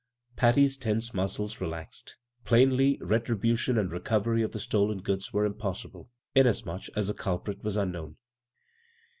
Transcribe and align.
Patty's 0.35 0.77
tense 0.77 1.13
muscles 1.13 1.61
relaxed. 1.61 2.17
Plainly 2.43 2.97
ret 3.03 3.25
ribution 3.29 3.77
and 3.77 3.91
recovery 3.91 4.41
of 4.41 4.51
the 4.51 4.59
stolen 4.59 5.03
goods 5.03 5.31
were 5.31 5.45
impossible, 5.45 6.09
inasmuch 6.33 6.85
as 6.95 7.05
the 7.05 7.13
culprit 7.13 7.63
was 7.63 7.75
unknown. 7.75 8.17